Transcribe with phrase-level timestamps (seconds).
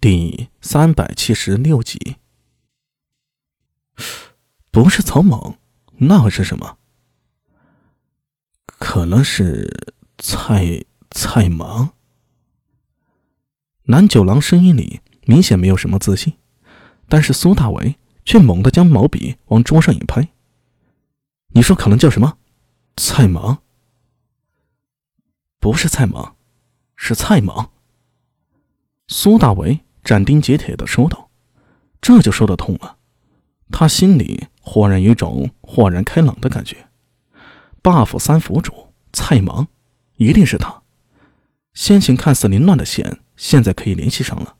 [0.00, 2.16] 第三百七十六集，
[4.70, 5.56] 不是草蜢，
[5.98, 6.78] 那会是什么？
[8.64, 11.90] 可能是菜菜芒。
[13.82, 16.38] 南九郎声音里明显没有什么自信，
[17.06, 20.30] 但是苏大为却猛地将毛笔往桌上一拍
[21.52, 22.38] ：“你说可能叫什么？
[22.96, 23.62] 菜芒？
[25.58, 26.36] 不是菜芒，
[26.96, 27.70] 是菜芒。”
[29.06, 29.84] 苏大为。
[30.02, 31.30] 斩钉截铁的说道
[32.00, 32.96] ：“这就说得通了。”
[33.72, 36.76] 他心里忽然有种豁然开朗的感觉。
[37.82, 39.68] buff 三府主蔡芒，
[40.16, 40.82] 一定是他。
[41.72, 44.56] 先前看似凌乱的线，现在可以联系上了。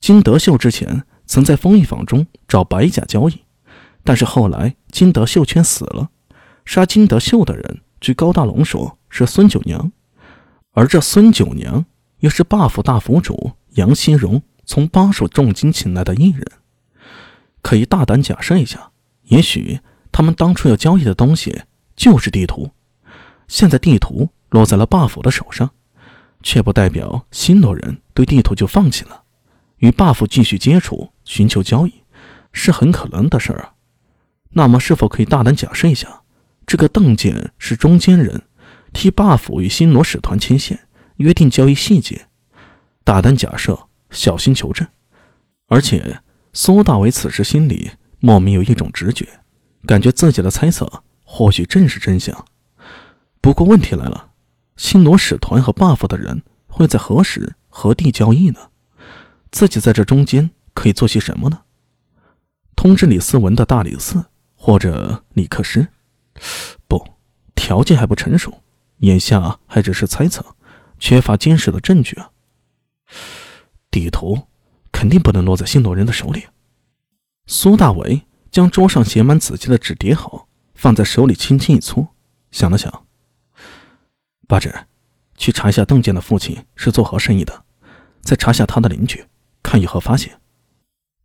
[0.00, 3.42] 金德秀之前曾在风翼坊中找白甲交易，
[4.04, 6.10] 但是后来金德秀却死了。
[6.64, 9.90] 杀金德秀的人，据高大龙说是孙九娘，
[10.72, 11.84] 而这孙九娘
[12.20, 13.52] 又是 buff 大府主。
[13.74, 16.46] 杨新荣从巴蜀重金请来的艺人，
[17.62, 18.90] 可以大胆假设一下，
[19.24, 21.62] 也许他们当初要交易的东西
[21.96, 22.70] 就是地图。
[23.48, 25.70] 现在地图落在了 buff 的手上，
[26.42, 29.24] 却不代表新罗人对地图就放弃了，
[29.78, 31.92] 与 buff 继续接触，寻求交易，
[32.52, 33.74] 是很可能的事儿啊。
[34.50, 36.22] 那么，是否可以大胆假设一下，
[36.66, 38.42] 这个邓健是中间人，
[38.92, 42.26] 替 buff 与新罗使团牵线，约定交易细节？
[43.04, 44.86] 大胆假设，小心求证。
[45.68, 46.20] 而且，
[46.52, 49.26] 苏大伟此时心里莫名有一种直觉，
[49.86, 52.44] 感觉自己的猜测或许正是真相。
[53.40, 54.30] 不过，问题来了：
[54.76, 58.70] 新罗使团和 buff 的人会在何时何地交易呢？
[59.50, 61.62] 自己在这中间可以做些什么呢？
[62.76, 65.88] 通知李思文的大理寺，或者李克师？
[66.86, 67.02] 不，
[67.54, 68.62] 条件还不成熟，
[68.98, 70.44] 眼下还只是猜测，
[70.98, 72.30] 缺乏坚实的证据啊。
[73.92, 74.48] 地图
[74.90, 76.46] 肯定不能落在新罗人的手里。
[77.46, 82.08] 苏大伟将桌上写满字迹的纸叠好，放在手里轻轻一搓，
[82.50, 83.06] 想了想
[84.48, 84.74] ：“八指，
[85.36, 87.64] 去查一下邓健的父亲是做何生意的，
[88.22, 89.26] 再查下他的邻居，
[89.62, 90.40] 看有何发现。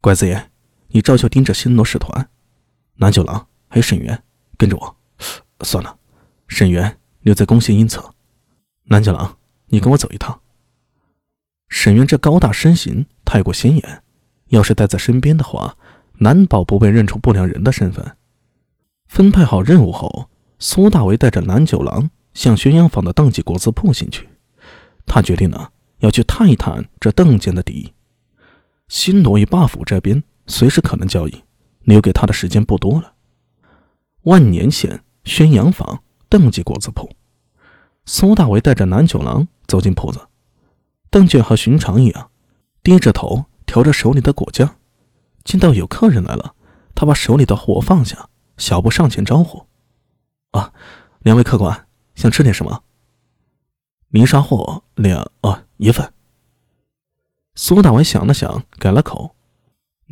[0.00, 0.50] 拐子爷，
[0.88, 2.28] 你照旧盯着新罗使团。
[2.96, 4.22] 南九郎还有沈源，
[4.58, 4.96] 跟着我。
[5.62, 5.98] 算了，
[6.48, 8.14] 沈源留在攻陷阴侧。
[8.84, 10.39] 南九郎，你跟我走一趟。”
[11.70, 14.02] 沈渊这高大身形太过显眼，
[14.48, 15.76] 要是带在身边的话，
[16.18, 18.16] 难保不被认出不良人的身份。
[19.06, 20.28] 分配好任务后，
[20.58, 24.28] 苏大为带着南九郎向宣阳坊的邓记果子铺进去。
[25.06, 25.68] 他决定呢，
[26.00, 27.94] 要去探一探这邓家的底。
[28.88, 31.42] 新罗与霸府这边随时可能交易，
[31.82, 33.14] 留给他的时间不多了。
[34.22, 37.08] 万年县宣阳坊邓记果子铺，
[38.04, 40.20] 苏大为带着南九郎走进铺子。
[41.10, 42.30] 邓俊和寻常一样，
[42.82, 44.76] 低着头调着手里的果酱。
[45.42, 46.54] 见到有客人来了，
[46.94, 49.66] 他把手里的活放下，小步上前招呼
[50.52, 50.72] ：“啊，
[51.20, 52.84] 两位客官，想吃点什么？”
[54.10, 56.12] 泥沙货两啊一份。
[57.56, 59.34] 苏大伟想了想，改了口：“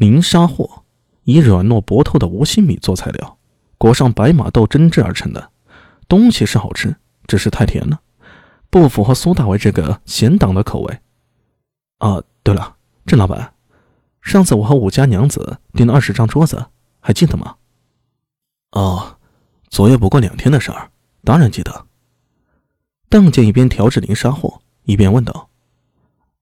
[0.01, 0.85] 泥沙货，
[1.25, 3.39] 以软糯薄透的无心米做材料，
[3.77, 5.53] 裹上白马豆蒸制而成的，
[6.09, 8.01] 东西是好吃，只是太甜了。”
[8.81, 11.01] 不符合苏大伟这个闲党的口味。
[11.99, 13.55] 啊，对了，郑老板，
[14.23, 16.67] 上次我和武家娘子订了二十张桌子，
[17.01, 17.57] 还记得吗？
[18.73, 19.19] 哦，
[19.69, 20.91] 昨夜不过两天的事儿，
[21.25, 21.87] 当然记得。
[23.09, 25.49] 邓健一边调制零杀货，一边问道：“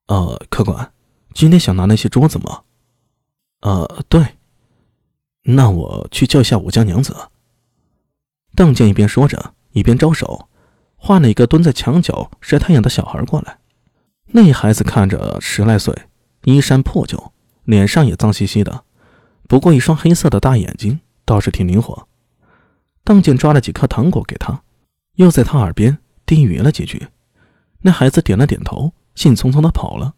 [0.09, 0.93] 呃，客官，
[1.33, 2.63] 今天想拿那些桌子吗
[3.63, 4.37] ？”“呃，对。
[5.49, 7.17] ”“那我去叫一下武家娘子。”
[8.57, 10.49] 邓健一边说着，一边招手。
[11.07, 13.59] 换了一个蹲在墙角晒太阳的小孩过来，
[14.27, 15.95] 那孩子看着十来岁，
[16.43, 18.83] 衣衫破旧，脸上也脏兮兮的，
[19.47, 22.09] 不过一双黑色的大眼睛倒是挺灵活。
[23.05, 24.65] 邓健抓了几颗糖果给他，
[25.15, 27.07] 又在他耳边低语了几句，
[27.83, 30.15] 那孩子点了点头，兴冲冲的跑了。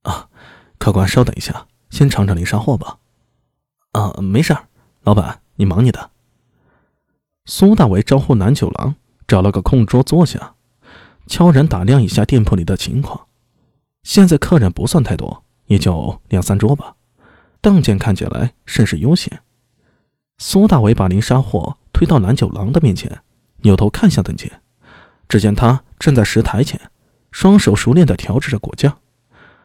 [0.00, 0.30] 啊，
[0.78, 2.96] 客官稍等一下，先尝尝零杀货吧。
[3.92, 4.64] 啊，没事儿，
[5.02, 6.10] 老板你忙你的。
[7.44, 8.94] 苏大为招呼南九郎。
[9.26, 10.54] 找了个空桌坐下，
[11.26, 13.26] 悄然打量一下店铺里的情况。
[14.02, 16.94] 现在客人不算太多，也就两三桌吧。
[17.60, 19.40] 邓健看起来甚是悠闲。
[20.38, 23.20] 苏大伟把林沙货推到蓝九郎的面前，
[23.62, 24.62] 扭头看向邓健，
[25.28, 26.80] 只见他站在石台前，
[27.32, 28.98] 双手熟练地调制着果酱。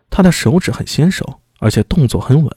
[0.09, 2.51] 他的手指很纤瘦，而且动作很稳。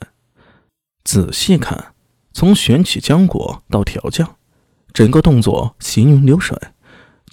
[1.04, 1.92] 仔细看，
[2.32, 4.36] 从选取浆果到调酱，
[4.94, 6.56] 整个动作行云流水。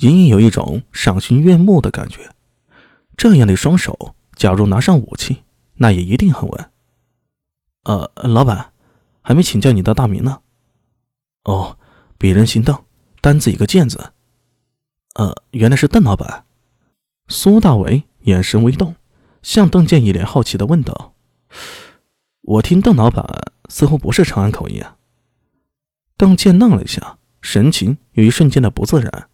[0.01, 2.30] 隐隐有一种赏心悦目的感觉。
[3.15, 5.44] 这样的双手，假如拿上武器，
[5.75, 6.71] 那也一定很稳。
[7.83, 8.74] 呃，老板，
[9.21, 10.42] 还没请教你的大名呢。
[11.44, 11.77] 哦，
[12.18, 12.83] 鄙人姓邓，
[13.21, 14.13] 单字一个剑字。
[15.13, 16.45] 呃，原来是邓老板。
[17.27, 18.95] 苏大为眼神微动，
[19.44, 21.13] 向邓健一脸好奇的问道
[22.42, 23.25] ：“我听邓老板
[23.69, 24.97] 似乎不是长安口音啊。”
[26.18, 29.30] 邓健愣了一下，神情有一瞬间的不自然，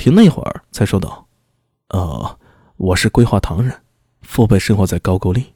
[0.00, 1.28] 停了一会儿，才说道
[1.92, 2.38] ：“呃，
[2.78, 3.82] 我是归化唐人，
[4.22, 5.52] 父辈生活在高句丽。”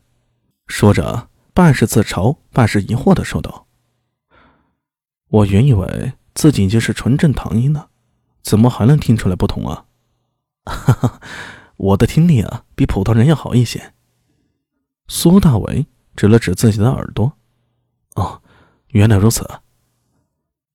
[0.69, 3.67] 说着，半是自嘲，半是疑惑的说道
[5.29, 7.87] ：“我原以为自己就是纯正唐音呢，
[8.43, 9.87] 怎么还能听出来不同啊？”
[10.67, 11.21] 哈哈，
[11.79, 13.95] 我的听力啊，比普通人要好一些。
[15.09, 15.87] 苏大为
[16.17, 17.33] 指了指自己的耳朵
[18.17, 18.43] ：“哦，
[18.89, 19.49] 原来如此。”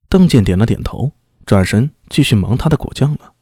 [0.10, 1.12] 邓健点了点头，
[1.46, 3.34] 转身继续忙他的果酱了。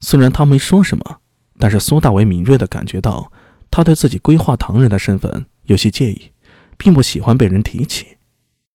[0.00, 1.18] 虽然他没说什么，
[1.58, 3.30] 但是苏大为敏锐的感觉到，
[3.70, 6.32] 他对自己规划唐人的身份有些介意，
[6.76, 8.06] 并不喜欢被人提起。